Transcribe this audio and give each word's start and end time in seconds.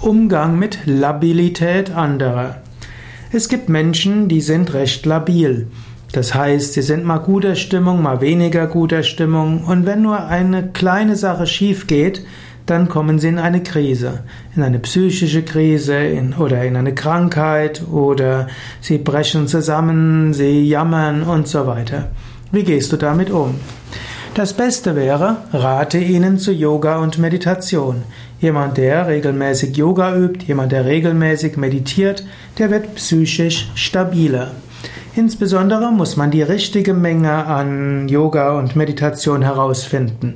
Umgang 0.00 0.58
mit 0.58 0.78
Labilität 0.86 1.90
anderer. 1.90 2.62
Es 3.32 3.48
gibt 3.48 3.68
Menschen, 3.68 4.28
die 4.28 4.40
sind 4.40 4.72
recht 4.72 5.04
labil. 5.04 5.66
Das 6.12 6.34
heißt, 6.34 6.72
sie 6.74 6.82
sind 6.82 7.04
mal 7.04 7.18
guter 7.18 7.56
Stimmung, 7.56 8.00
mal 8.00 8.20
weniger 8.20 8.68
guter 8.68 9.02
Stimmung 9.02 9.64
und 9.64 9.86
wenn 9.86 10.02
nur 10.02 10.26
eine 10.26 10.68
kleine 10.68 11.16
Sache 11.16 11.46
schief 11.46 11.86
geht, 11.86 12.24
dann 12.64 12.88
kommen 12.88 13.18
sie 13.18 13.28
in 13.28 13.38
eine 13.38 13.62
Krise, 13.62 14.20
in 14.54 14.62
eine 14.62 14.78
psychische 14.78 15.42
Krise 15.42 15.96
in, 15.96 16.32
oder 16.34 16.64
in 16.64 16.76
eine 16.76 16.94
Krankheit 16.94 17.82
oder 17.90 18.46
sie 18.80 18.98
brechen 18.98 19.48
zusammen, 19.48 20.32
sie 20.32 20.68
jammern 20.68 21.22
und 21.22 21.48
so 21.48 21.66
weiter. 21.66 22.10
Wie 22.52 22.62
gehst 22.62 22.92
du 22.92 22.96
damit 22.96 23.30
um? 23.30 23.56
Das 24.34 24.52
Beste 24.52 24.94
wäre, 24.94 25.38
rate 25.52 25.98
ihnen 25.98 26.38
zu 26.38 26.52
Yoga 26.52 26.98
und 26.98 27.18
Meditation. 27.18 28.04
Jemand, 28.40 28.76
der 28.76 29.08
regelmäßig 29.08 29.76
Yoga 29.76 30.14
übt, 30.16 30.46
jemand, 30.46 30.70
der 30.70 30.84
regelmäßig 30.84 31.56
meditiert, 31.56 32.24
der 32.58 32.70
wird 32.70 32.94
psychisch 32.94 33.68
stabiler. 33.74 34.52
Insbesondere 35.16 35.90
muss 35.90 36.16
man 36.16 36.30
die 36.30 36.42
richtige 36.42 36.94
Menge 36.94 37.46
an 37.46 38.08
Yoga 38.08 38.56
und 38.56 38.76
Meditation 38.76 39.42
herausfinden. 39.42 40.34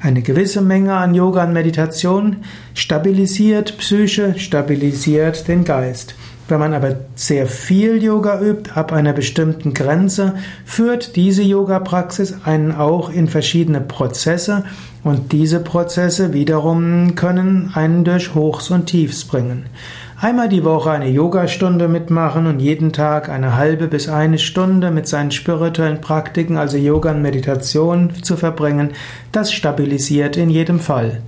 Eine 0.00 0.22
gewisse 0.22 0.62
Menge 0.62 0.94
an 0.94 1.14
Yoga 1.14 1.44
und 1.44 1.52
Meditation 1.52 2.36
stabilisiert 2.74 3.78
Psyche, 3.78 4.38
stabilisiert 4.38 5.48
den 5.48 5.64
Geist. 5.64 6.14
Wenn 6.52 6.60
man 6.60 6.74
aber 6.74 6.96
sehr 7.14 7.46
viel 7.46 8.02
Yoga 8.02 8.38
übt, 8.38 8.72
ab 8.74 8.92
einer 8.92 9.14
bestimmten 9.14 9.72
Grenze, 9.72 10.34
führt 10.66 11.16
diese 11.16 11.42
Yoga-Praxis 11.42 12.34
einen 12.44 12.72
auch 12.72 13.08
in 13.08 13.26
verschiedene 13.28 13.80
Prozesse 13.80 14.64
und 15.02 15.32
diese 15.32 15.60
Prozesse 15.60 16.34
wiederum 16.34 17.14
können 17.14 17.70
einen 17.72 18.04
durch 18.04 18.34
Hochs 18.34 18.70
und 18.70 18.84
Tiefs 18.84 19.24
bringen. 19.24 19.64
Einmal 20.20 20.50
die 20.50 20.62
Woche 20.62 20.90
eine 20.90 21.08
Yogastunde 21.08 21.88
mitmachen 21.88 22.46
und 22.46 22.60
jeden 22.60 22.92
Tag 22.92 23.30
eine 23.30 23.56
halbe 23.56 23.88
bis 23.88 24.10
eine 24.10 24.38
Stunde 24.38 24.90
mit 24.90 25.08
seinen 25.08 25.30
spirituellen 25.30 26.02
Praktiken, 26.02 26.58
also 26.58 26.76
Yoga 26.76 27.12
und 27.12 27.22
Meditation 27.22 28.12
zu 28.22 28.36
verbringen, 28.36 28.90
das 29.32 29.54
stabilisiert 29.54 30.36
in 30.36 30.50
jedem 30.50 30.80
Fall. 30.80 31.22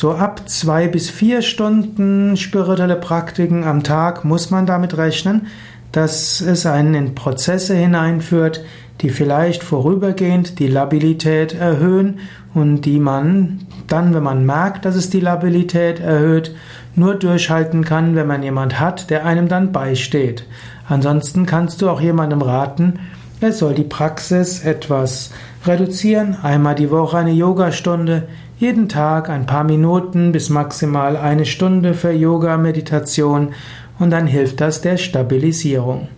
So 0.00 0.12
ab 0.12 0.48
zwei 0.48 0.86
bis 0.86 1.10
vier 1.10 1.42
Stunden 1.42 2.36
spirituelle 2.36 2.94
Praktiken 2.94 3.64
am 3.64 3.82
Tag 3.82 4.24
muss 4.24 4.48
man 4.48 4.64
damit 4.64 4.96
rechnen, 4.96 5.48
dass 5.90 6.40
es 6.40 6.66
einen 6.66 6.94
in 6.94 7.14
Prozesse 7.16 7.74
hineinführt, 7.74 8.64
die 9.00 9.10
vielleicht 9.10 9.64
vorübergehend 9.64 10.60
die 10.60 10.68
Labilität 10.68 11.52
erhöhen 11.52 12.20
und 12.54 12.82
die 12.82 13.00
man 13.00 13.66
dann, 13.88 14.14
wenn 14.14 14.22
man 14.22 14.46
merkt, 14.46 14.84
dass 14.84 14.94
es 14.94 15.10
die 15.10 15.18
Labilität 15.18 15.98
erhöht, 15.98 16.54
nur 16.94 17.16
durchhalten 17.16 17.84
kann, 17.84 18.14
wenn 18.14 18.28
man 18.28 18.44
jemand 18.44 18.78
hat, 18.78 19.10
der 19.10 19.26
einem 19.26 19.48
dann 19.48 19.72
beisteht. 19.72 20.46
Ansonsten 20.88 21.44
kannst 21.44 21.82
du 21.82 21.90
auch 21.90 22.00
jemandem 22.00 22.42
raten, 22.42 23.00
er 23.40 23.52
soll 23.52 23.74
die 23.74 23.84
Praxis 23.84 24.64
etwas 24.64 25.30
reduzieren, 25.64 26.36
einmal 26.42 26.74
die 26.74 26.90
Woche 26.90 27.18
eine 27.18 27.32
Yogastunde, 27.32 28.28
jeden 28.58 28.88
Tag 28.88 29.30
ein 29.30 29.46
paar 29.46 29.64
Minuten 29.64 30.32
bis 30.32 30.50
maximal 30.50 31.16
eine 31.16 31.46
Stunde 31.46 31.94
für 31.94 32.10
Yoga, 32.10 32.56
Meditation 32.56 33.54
und 33.98 34.10
dann 34.10 34.26
hilft 34.26 34.60
das 34.60 34.80
der 34.80 34.96
Stabilisierung. 34.96 36.08